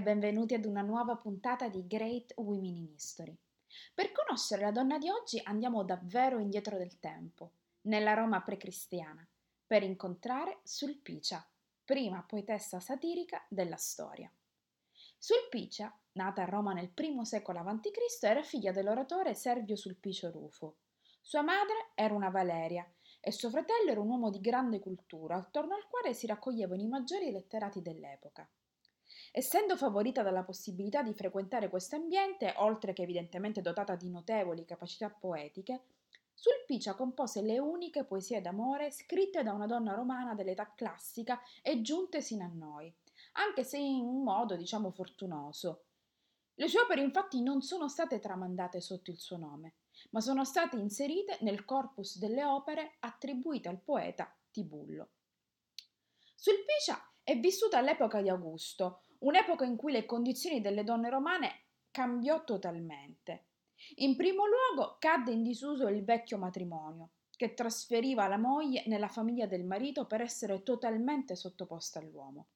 benvenuti 0.00 0.54
ad 0.54 0.64
una 0.64 0.82
nuova 0.82 1.16
puntata 1.16 1.68
di 1.68 1.86
Great 1.86 2.32
Women 2.36 2.76
in 2.76 2.88
History. 2.94 3.36
Per 3.94 4.10
conoscere 4.12 4.62
la 4.62 4.72
donna 4.72 4.98
di 4.98 5.08
oggi 5.08 5.40
andiamo 5.44 5.84
davvero 5.84 6.38
indietro 6.38 6.78
del 6.78 6.98
tempo, 6.98 7.52
nella 7.82 8.14
Roma 8.14 8.42
precristiana, 8.42 9.26
per 9.66 9.82
incontrare 9.82 10.60
Sulpicia, 10.62 11.46
prima 11.84 12.22
poetessa 12.22 12.80
satirica 12.80 13.44
della 13.48 13.76
storia. 13.76 14.32
Sulpicia, 15.18 15.96
nata 16.12 16.42
a 16.42 16.46
Roma 16.46 16.72
nel 16.72 16.92
I 16.96 17.24
secolo 17.24 17.60
a.C., 17.60 18.22
era 18.22 18.42
figlia 18.42 18.72
dell'oratore 18.72 19.34
Servio 19.34 19.76
Sulpicio 19.76 20.30
Rufo. 20.30 20.78
Sua 21.20 21.42
madre 21.42 21.90
era 21.94 22.14
una 22.14 22.30
Valeria 22.30 22.90
e 23.20 23.30
suo 23.30 23.50
fratello 23.50 23.90
era 23.90 24.00
un 24.00 24.08
uomo 24.08 24.30
di 24.30 24.40
grande 24.40 24.80
cultura, 24.80 25.36
attorno 25.36 25.74
al 25.74 25.86
quale 25.88 26.14
si 26.14 26.26
raccoglievano 26.26 26.80
i 26.80 26.88
maggiori 26.88 27.30
letterati 27.30 27.82
dell'epoca. 27.82 28.50
Essendo 29.32 29.76
favorita 29.76 30.22
dalla 30.22 30.42
possibilità 30.42 31.02
di 31.02 31.14
frequentare 31.14 31.68
questo 31.68 31.94
ambiente, 31.96 32.52
oltre 32.56 32.92
che 32.92 33.02
evidentemente 33.02 33.60
dotata 33.60 33.94
di 33.94 34.10
notevoli 34.10 34.64
capacità 34.64 35.08
poetiche, 35.08 35.82
Sulpicia 36.40 36.94
compose 36.94 37.42
le 37.42 37.58
uniche 37.58 38.04
poesie 38.04 38.40
d'amore 38.40 38.90
scritte 38.90 39.42
da 39.42 39.52
una 39.52 39.66
donna 39.66 39.92
romana 39.92 40.34
dell'età 40.34 40.72
classica 40.74 41.38
e 41.60 41.82
giunte 41.82 42.22
sino 42.22 42.44
a 42.44 42.50
noi, 42.50 42.90
anche 43.32 43.62
se 43.62 43.76
in 43.76 44.06
un 44.06 44.22
modo, 44.22 44.56
diciamo, 44.56 44.90
fortunoso. 44.90 45.84
Le 46.54 46.66
sue 46.66 46.80
opere 46.80 47.02
infatti 47.02 47.42
non 47.42 47.60
sono 47.60 47.88
state 47.88 48.20
tramandate 48.20 48.80
sotto 48.80 49.10
il 49.10 49.18
suo 49.18 49.36
nome, 49.36 49.74
ma 50.12 50.22
sono 50.22 50.46
state 50.46 50.76
inserite 50.76 51.36
nel 51.42 51.66
corpus 51.66 52.16
delle 52.16 52.42
opere 52.42 52.96
attribuite 53.00 53.68
al 53.68 53.78
poeta 53.78 54.34
Tibullo. 54.50 55.10
Sulpicia 56.34 57.06
è 57.22 57.38
vissuta 57.38 57.76
all'epoca 57.76 58.22
di 58.22 58.30
Augusto, 58.30 59.02
un'epoca 59.20 59.64
in 59.64 59.76
cui 59.76 59.92
le 59.92 60.04
condizioni 60.04 60.60
delle 60.60 60.84
donne 60.84 61.10
romane 61.10 61.64
cambiò 61.90 62.44
totalmente. 62.44 63.46
In 63.96 64.16
primo 64.16 64.44
luogo 64.46 64.96
cadde 64.98 65.32
in 65.32 65.42
disuso 65.42 65.88
il 65.88 66.04
vecchio 66.04 66.38
matrimonio, 66.38 67.10
che 67.34 67.54
trasferiva 67.54 68.28
la 68.28 68.36
moglie 68.36 68.84
nella 68.86 69.08
famiglia 69.08 69.46
del 69.46 69.64
marito 69.64 70.06
per 70.06 70.20
essere 70.20 70.62
totalmente 70.62 71.34
sottoposta 71.34 71.98
all'uomo. 71.98 72.48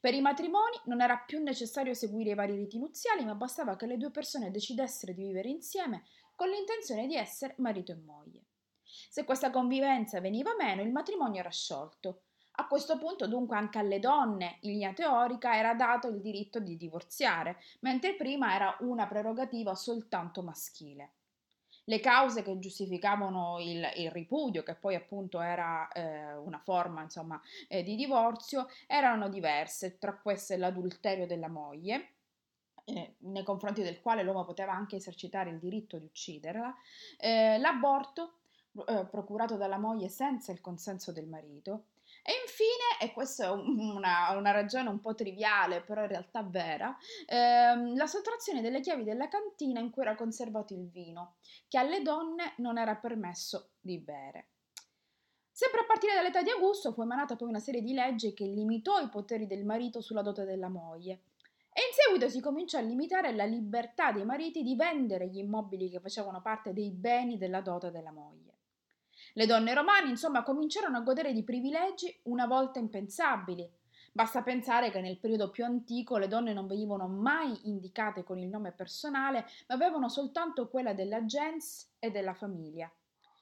Per 0.00 0.12
i 0.12 0.20
matrimoni 0.20 0.76
non 0.86 1.00
era 1.00 1.16
più 1.18 1.40
necessario 1.40 1.94
seguire 1.94 2.30
i 2.30 2.34
vari 2.34 2.56
riti 2.56 2.78
nuziali, 2.78 3.24
ma 3.24 3.34
bastava 3.34 3.76
che 3.76 3.86
le 3.86 3.96
due 3.96 4.10
persone 4.10 4.50
decidessero 4.50 5.12
di 5.12 5.22
vivere 5.22 5.48
insieme 5.48 6.04
con 6.34 6.48
l'intenzione 6.48 7.06
di 7.06 7.14
essere 7.14 7.54
marito 7.58 7.92
e 7.92 7.96
moglie. 7.96 8.44
Se 8.82 9.24
questa 9.24 9.50
convivenza 9.50 10.20
veniva 10.20 10.54
meno, 10.58 10.82
il 10.82 10.90
matrimonio 10.90 11.40
era 11.40 11.50
sciolto, 11.50 12.22
a 12.60 12.66
questo 12.66 12.98
punto 12.98 13.26
dunque 13.26 13.56
anche 13.56 13.78
alle 13.78 13.98
donne, 13.98 14.58
in 14.60 14.72
linea 14.72 14.92
teorica, 14.92 15.56
era 15.56 15.74
dato 15.74 16.08
il 16.08 16.20
diritto 16.20 16.60
di 16.60 16.76
divorziare, 16.76 17.56
mentre 17.80 18.14
prima 18.14 18.54
era 18.54 18.76
una 18.80 19.06
prerogativa 19.06 19.74
soltanto 19.74 20.42
maschile. 20.42 21.12
Le 21.84 21.98
cause 21.98 22.42
che 22.42 22.58
giustificavano 22.58 23.58
il, 23.58 23.84
il 23.96 24.10
ripudio, 24.10 24.62
che 24.62 24.74
poi 24.74 24.94
appunto 24.94 25.40
era 25.40 25.88
eh, 25.88 26.36
una 26.36 26.58
forma 26.58 27.02
insomma, 27.02 27.40
eh, 27.66 27.82
di 27.82 27.96
divorzio, 27.96 28.68
erano 28.86 29.28
diverse, 29.28 29.98
tra 29.98 30.16
queste 30.16 30.56
l'adulterio 30.56 31.26
della 31.26 31.48
moglie, 31.48 32.12
eh, 32.84 33.14
nei 33.18 33.42
confronti 33.42 33.82
del 33.82 34.00
quale 34.00 34.22
l'uomo 34.22 34.44
poteva 34.44 34.72
anche 34.72 34.96
esercitare 34.96 35.50
il 35.50 35.58
diritto 35.58 35.98
di 35.98 36.04
ucciderla, 36.04 36.74
eh, 37.18 37.58
l'aborto 37.58 38.34
eh, 38.86 39.06
procurato 39.10 39.56
dalla 39.56 39.78
moglie 39.78 40.08
senza 40.08 40.52
il 40.52 40.60
consenso 40.60 41.12
del 41.12 41.26
marito, 41.26 41.86
e 42.30 42.34
infine, 42.46 43.00
e 43.00 43.12
questa 43.12 43.46
è 43.46 43.50
una, 43.50 44.30
una, 44.36 44.52
ragione 44.52 44.88
un 44.88 45.00
po' 45.00 45.16
triviale, 45.16 45.82
però 45.82 46.02
in 46.02 46.08
realtà 46.08 46.44
vera, 46.44 46.96
ehm, 47.26 47.96
la 47.96 48.06
sottrazione 48.06 48.60
delle 48.60 48.80
chiavi 48.80 49.02
della 49.02 49.26
cantina 49.26 49.80
in 49.80 49.90
cui 49.90 50.02
era 50.02 50.14
conservato 50.14 50.72
il 50.72 50.88
vino, 50.88 51.34
che 51.66 51.78
alle 51.78 52.02
donne 52.02 52.54
non 52.58 52.78
era 52.78 52.94
permesso 52.94 53.72
di 53.80 53.98
bere. 53.98 54.50
Sempre 55.50 55.80
a 55.80 55.86
partire 55.86 56.14
dall'età 56.14 56.42
di 56.42 56.50
Augusto 56.50 56.92
fu 56.92 57.02
emanata 57.02 57.34
poi 57.34 57.48
una 57.48 57.58
serie 57.58 57.82
di 57.82 57.92
leggi 57.92 58.32
che 58.32 58.44
limitò 58.44 59.00
i 59.00 59.08
poteri 59.08 59.48
del 59.48 59.64
marito 59.64 60.00
sulla 60.00 60.22
dote 60.22 60.44
della 60.44 60.68
moglie. 60.68 61.24
E 61.72 61.82
in 61.82 61.92
seguito 61.92 62.28
si 62.28 62.40
cominciò 62.40 62.78
a 62.78 62.82
limitare 62.82 63.34
la 63.34 63.44
libertà 63.44 64.12
dei 64.12 64.24
mariti 64.24 64.62
di 64.62 64.76
vendere 64.76 65.28
gli 65.28 65.38
immobili 65.38 65.90
che 65.90 66.00
facevano 66.00 66.40
parte 66.40 66.72
dei 66.72 66.90
beni 66.90 67.36
della 67.38 67.60
dote 67.60 67.90
della 67.90 68.12
moglie. 68.12 68.49
Le 69.34 69.46
donne 69.46 69.74
romane, 69.74 70.08
insomma, 70.08 70.42
cominciarono 70.42 70.98
a 70.98 71.02
godere 71.02 71.32
di 71.32 71.44
privilegi 71.44 72.20
una 72.24 72.46
volta 72.46 72.78
impensabili. 72.78 73.68
Basta 74.12 74.42
pensare 74.42 74.90
che 74.90 75.00
nel 75.00 75.18
periodo 75.18 75.50
più 75.50 75.64
antico 75.64 76.16
le 76.16 76.26
donne 76.26 76.52
non 76.52 76.66
venivano 76.66 77.06
mai 77.06 77.56
indicate 77.68 78.24
con 78.24 78.38
il 78.38 78.48
nome 78.48 78.72
personale, 78.72 79.46
ma 79.68 79.74
avevano 79.76 80.08
soltanto 80.08 80.68
quella 80.68 80.94
della 80.94 81.24
gens 81.24 81.94
e 82.00 82.10
della 82.10 82.34
famiglia. 82.34 82.90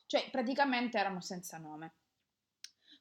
Cioè, 0.06 0.28
praticamente 0.30 0.98
erano 0.98 1.20
senza 1.20 1.56
nome. 1.56 1.92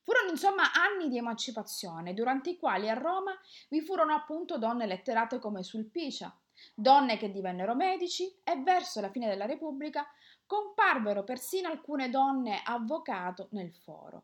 Furono 0.01 0.29
insomma 0.29 0.71
anni 0.71 1.09
di 1.09 1.17
emancipazione, 1.17 2.13
durante 2.13 2.51
i 2.51 2.57
quali 2.57 2.89
a 2.89 2.93
Roma 2.93 3.37
vi 3.67 3.81
furono 3.81 4.13
appunto 4.13 4.57
donne 4.57 4.85
letterate 4.85 5.37
come 5.37 5.63
Sulpicia, 5.63 6.33
donne 6.73 7.17
che 7.17 7.29
divennero 7.29 7.75
medici 7.75 8.33
e 8.43 8.55
verso 8.63 9.01
la 9.01 9.09
fine 9.09 9.27
della 9.27 9.45
Repubblica 9.45 10.07
comparvero 10.47 11.23
persino 11.23 11.69
alcune 11.69 12.09
donne 12.09 12.61
avvocato 12.63 13.49
nel 13.51 13.71
foro. 13.71 14.23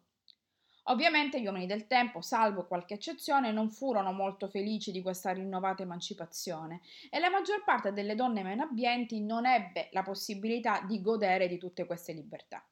Ovviamente 0.88 1.40
gli 1.40 1.46
uomini 1.46 1.66
del 1.66 1.88
tempo, 1.88 2.22
salvo 2.22 2.66
qualche 2.66 2.96
eccezione, 2.96 3.54
non 3.54 3.70
furono 3.70 4.12
molto 4.12 4.50
felici 4.50 4.92
di 4.92 5.02
questa 5.02 5.32
rinnovata 5.32 5.84
emancipazione 5.84 6.82
e 7.10 7.20
la 7.20 7.30
maggior 7.30 7.64
parte 7.64 7.94
delle 7.94 8.16
donne 8.16 8.44
meno 8.44 8.64
abbienti 8.64 9.22
non 9.22 9.46
ebbe 9.46 9.88
la 9.92 10.04
possibilità 10.04 10.82
di 10.82 11.00
godere 11.02 11.48
di 11.48 11.58
tutte 11.58 11.86
queste 11.86 12.12
libertà. 12.12 12.66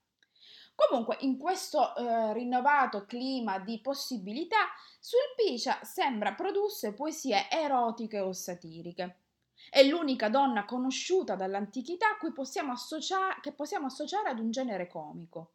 Comunque, 0.75 1.17
in 1.21 1.37
questo 1.37 1.95
eh, 1.95 2.33
rinnovato 2.33 3.05
clima 3.05 3.59
di 3.59 3.79
possibilità, 3.79 4.67
Sulpicia 4.99 5.79
sembra 5.83 6.33
produsse 6.33 6.93
poesie 6.93 7.49
erotiche 7.49 8.19
o 8.19 8.33
satiriche. 8.33 9.20
È 9.69 9.83
l'unica 9.83 10.29
donna 10.29 10.65
conosciuta 10.65 11.35
dall'antichità 11.35 12.17
possiamo 12.33 12.73
che 13.41 13.51
possiamo 13.51 13.85
associare 13.85 14.29
ad 14.29 14.39
un 14.39 14.51
genere 14.51 14.87
comico. 14.87 15.53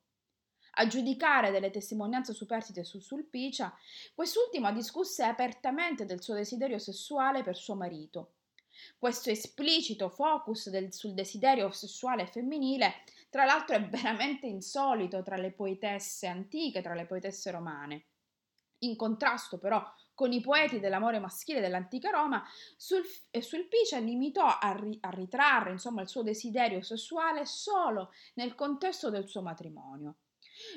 A 0.79 0.87
giudicare 0.87 1.51
delle 1.51 1.71
testimonianze 1.71 2.35
superstite 2.35 2.85
su 2.85 3.01
Sulpicia, 3.01 3.75
quest'ultima 4.15 4.73
discusse 4.73 5.25
apertamente 5.25 6.05
del 6.05 6.23
suo 6.23 6.35
desiderio 6.35 6.79
sessuale 6.79 7.43
per 7.43 7.57
suo 7.57 7.75
marito. 7.75 8.33
Questo 8.99 9.31
esplicito 9.31 10.11
focus 10.11 10.69
del, 10.69 10.93
sul 10.93 11.15
desiderio 11.15 11.71
sessuale 11.71 12.27
femminile, 12.27 13.05
tra 13.31 13.45
l'altro, 13.47 13.77
è 13.77 13.89
veramente 13.89 14.47
insolito 14.47 15.23
tra 15.23 15.37
le 15.37 15.53
poetesse 15.53 16.27
antiche, 16.27 16.83
tra 16.83 16.95
le 16.95 17.07
poetesse 17.07 17.51
romane. 17.51 18.05
In 18.81 18.97
contrasto 18.97 19.59
però 19.59 19.83
con 20.17 20.33
i 20.33 20.41
poeti 20.41 20.81
dell'amore 20.81 21.21
maschile 21.21 21.61
dell'antica 21.61 22.11
Roma, 22.11 22.43
sul, 22.77 23.05
Sulpicia 23.39 23.99
limitò 23.99 24.47
a, 24.47 24.73
ri, 24.73 24.99
a 25.03 25.11
ritrarre 25.11 25.71
insomma, 25.71 26.03
il 26.03 26.09
suo 26.09 26.23
desiderio 26.23 26.83
sessuale 26.83 27.45
solo 27.45 28.13
nel 28.35 28.57
contesto 28.57 29.11
del 29.11 29.29
suo 29.29 29.43
matrimonio. 29.43 30.17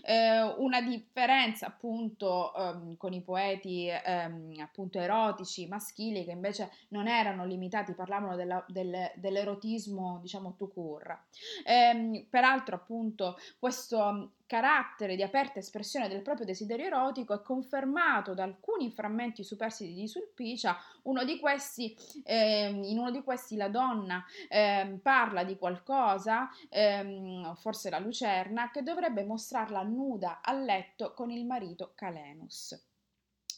Eh, 0.04 0.42
una 0.58 0.82
differenza 0.82 1.68
appunto 1.68 2.54
ehm, 2.56 2.98
con 2.98 3.14
i 3.14 3.22
poeti 3.22 3.88
ehm, 3.88 4.54
appunto 4.60 5.00
erotici 5.00 5.68
maschili 5.68 6.24
che 6.26 6.32
invece 6.32 6.72
non 6.90 7.08
erano 7.08 7.46
limitati, 7.46 7.94
parlavano 7.94 8.36
della, 8.36 8.64
del, 8.68 9.12
dell'erotismo 9.16 10.20
diciamo 10.22 10.56
tout 10.58 10.74
court. 10.74 11.18
Eh, 11.66 12.26
peraltro 12.30 12.76
appunto 12.76 13.38
questo 13.58 14.32
carattere 14.50 15.16
di 15.16 15.22
aperta 15.22 15.60
espressione 15.60 16.08
del 16.08 16.24
proprio 16.24 16.44
desiderio 16.44 16.88
erotico 16.88 17.36
è 17.36 17.42
confermato 17.44 18.34
da 18.34 18.42
alcuni 18.42 18.90
frammenti 18.90 19.44
superstiti 19.44 19.94
di 19.94 20.08
Sulpicia. 20.08 20.76
Uno 21.04 21.24
di 21.24 21.40
questi, 21.40 21.96
eh, 22.24 22.70
in 22.70 22.98
uno 22.98 23.12
di 23.12 23.24
questi 23.24 23.56
la 23.56 23.70
donna 23.70 24.24
eh, 24.48 25.00
parla 25.02 25.44
di 25.44 25.58
qualcosa, 25.58 26.50
eh, 26.70 27.52
forse 27.56 27.90
la 27.90 28.00
lucerna, 28.00 28.72
che 28.72 28.84
dovrebbe 28.84 29.24
mostrarla 29.24 29.82
nuda 29.84 30.42
a 30.42 30.54
letto 30.54 31.14
con 31.14 31.32
il 31.32 31.46
marito 31.46 31.92
Calenus. 31.96 32.80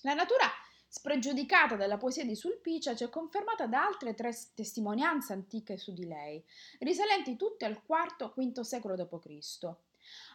La 0.02 0.14
natura 0.14 0.46
spregiudicata 0.88 1.78
della 1.78 1.98
poesia 1.98 2.26
di 2.26 2.36
Sulpicia 2.36 2.96
ci 2.96 3.06
è 3.06 3.10
confermata 3.10 3.66
da 3.66 3.86
altre 3.86 4.14
tre 4.14 4.36
testimonianze 4.54 5.32
antiche 5.32 5.78
su 5.78 5.94
di 5.94 6.06
lei, 6.06 6.44
risalenti 6.80 7.38
tutte 7.38 7.66
al 7.66 7.82
IV-V 7.88 8.60
secolo 8.60 8.96
d.C. 8.96 9.76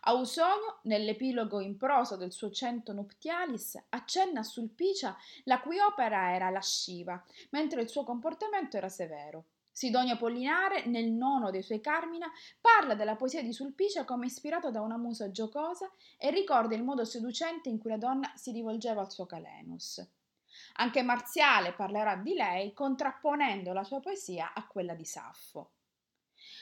Ausonio, 0.03 0.81
nell'epilogo 0.83 1.61
in 1.61 1.77
prosa 1.77 2.17
del 2.17 2.33
suo 2.33 2.51
Cento 2.51 2.93
Nuptialis, 2.93 3.83
accenna 3.91 4.41
a 4.41 4.45
Sulpicia 4.45 5.17
la 5.45 5.61
cui 5.61 5.79
opera 5.79 6.35
era 6.35 6.51
lasciva, 6.51 7.23
mentre 7.51 7.83
il 7.83 7.89
suo 7.89 8.05
comportamento 8.05 8.77
era 8.77 8.89
severo. 8.89 9.45
Sidonio 9.77 10.17
Pollinare, 10.17 10.87
nel 10.87 11.11
nono 11.11 11.51
dei 11.51 11.63
suoi 11.63 11.83
Carmina, 11.83 12.33
parla 12.61 12.95
della 12.95 13.15
poesia 13.15 13.43
di 13.43 13.53
Sulpicia 13.53 14.07
come 14.07 14.25
ispirata 14.25 14.71
da 14.71 14.81
una 14.81 14.97
musa 14.97 15.31
giocosa 15.31 15.91
e 16.17 16.31
ricorda 16.31 16.75
il 16.75 16.83
modo 16.83 17.05
seducente 17.05 17.69
in 17.69 17.79
cui 17.79 17.91
la 17.91 17.99
donna 17.99 18.33
si 18.37 18.53
rivolgeva 18.53 19.03
al 19.03 19.13
suo 19.13 19.27
Calenus. 19.27 20.03
Anche 20.77 21.03
Marziale 21.03 21.75
parlerà 21.75 22.17
di 22.17 22.33
lei 22.33 22.73
contrapponendo 22.73 23.75
la 23.75 23.85
sua 23.85 24.01
poesia 24.01 24.55
a 24.55 24.67
quella 24.67 24.95
di 24.95 25.05
Saffo. 25.05 25.73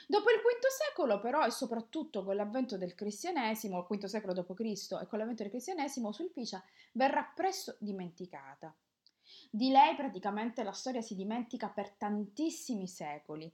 Dopo 0.07 0.31
il 0.31 0.39
V 0.39 0.67
secolo, 0.69 1.21
però, 1.21 1.45
e 1.45 1.51
soprattutto 1.51 2.25
con 2.25 2.37
l'avvento 2.37 2.77
del 2.77 2.95
cristianesimo, 2.95 3.87
il 3.91 3.99
V 3.99 4.05
secolo 4.05 4.33
d.C. 4.33 4.93
e 5.01 5.07
con 5.07 5.19
l'avvento 5.19 5.43
del 5.43 5.51
cristianesimo, 5.51 6.13
Sulpicia 6.13 6.63
verrà 6.93 7.31
presto 7.35 7.77
dimenticata. 7.79 8.75
Di 9.51 9.71
lei 9.71 9.95
praticamente 9.95 10.63
la 10.63 10.73
storia 10.73 11.01
si 11.01 11.15
dimentica 11.15 11.69
per 11.69 11.91
tantissimi 11.91 12.87
secoli. 12.87 13.51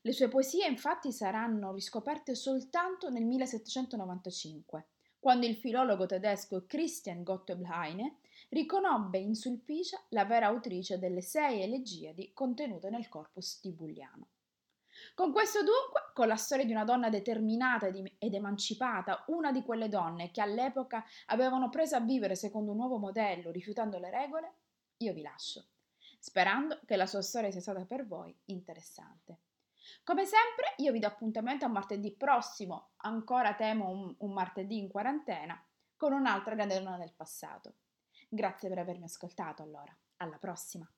Le 0.00 0.12
sue 0.12 0.28
poesie 0.28 0.66
infatti 0.66 1.12
saranno 1.12 1.72
riscoperte 1.72 2.34
soltanto 2.34 3.10
nel 3.10 3.24
1795, 3.24 4.86
quando 5.18 5.46
il 5.46 5.56
filologo 5.56 6.06
tedesco 6.06 6.64
Christian 6.66 7.22
Gottlob 7.22 7.64
Heine 7.64 8.18
riconobbe 8.50 9.18
in 9.18 9.34
Sulpicia 9.34 10.00
la 10.10 10.24
vera 10.24 10.46
autrice 10.46 10.98
delle 10.98 11.22
sei 11.22 11.62
elegiadi 11.62 12.32
contenute 12.32 12.90
nel 12.90 13.08
corpus 13.08 13.58
tibuliano. 13.60 14.28
Con 15.14 15.32
questo 15.32 15.60
dunque, 15.62 16.10
con 16.12 16.28
la 16.28 16.36
storia 16.36 16.64
di 16.64 16.72
una 16.72 16.84
donna 16.84 17.08
determinata 17.08 17.86
ed 17.86 18.34
emancipata, 18.34 19.24
una 19.28 19.52
di 19.52 19.62
quelle 19.62 19.88
donne 19.88 20.30
che 20.30 20.40
all'epoca 20.40 21.04
avevano 21.26 21.68
preso 21.68 21.96
a 21.96 22.00
vivere 22.00 22.34
secondo 22.34 22.72
un 22.72 22.78
nuovo 22.78 22.98
modello, 22.98 23.50
rifiutando 23.50 23.98
le 23.98 24.10
regole, 24.10 24.54
io 24.98 25.12
vi 25.12 25.22
lascio, 25.22 25.66
sperando 26.18 26.80
che 26.86 26.96
la 26.96 27.06
sua 27.06 27.22
storia 27.22 27.50
sia 27.50 27.60
stata 27.60 27.84
per 27.84 28.06
voi 28.06 28.34
interessante. 28.46 29.40
Come 30.02 30.24
sempre, 30.24 30.74
io 30.78 30.92
vi 30.92 30.98
do 30.98 31.06
appuntamento 31.06 31.64
a 31.64 31.68
martedì 31.68 32.12
prossimo, 32.12 32.90
ancora 32.96 33.54
temo 33.54 33.88
un, 33.88 34.14
un 34.18 34.32
martedì 34.32 34.78
in 34.78 34.88
quarantena, 34.88 35.62
con 35.96 36.12
un'altra 36.12 36.54
grande 36.54 36.78
donna 36.78 36.98
del 36.98 37.12
passato. 37.14 37.74
Grazie 38.28 38.68
per 38.68 38.78
avermi 38.78 39.04
ascoltato 39.04 39.62
allora, 39.62 39.96
alla 40.18 40.38
prossima! 40.38 40.88